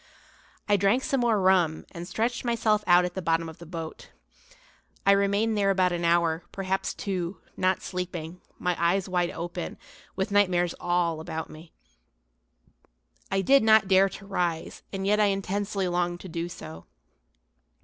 [0.67, 4.09] I drank some more rum and stretched myself out at the bottom of the boat.
[5.05, 9.77] I remained there about an hour, perhaps two, not sleeping, my eyes wide open,
[10.15, 11.71] with nightmares all about me.
[13.29, 16.87] I did not dare to rise, and yet I intensely longed to do so.